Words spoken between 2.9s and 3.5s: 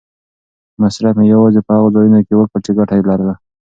یې لرله.